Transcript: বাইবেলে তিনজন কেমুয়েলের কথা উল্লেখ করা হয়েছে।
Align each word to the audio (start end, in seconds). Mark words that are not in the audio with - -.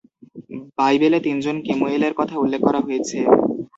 বাইবেলে 0.77 1.19
তিনজন 1.25 1.55
কেমুয়েলের 1.65 2.13
কথা 2.19 2.35
উল্লেখ 2.37 2.61
করা 2.67 2.79
হয়েছে। 2.85 3.17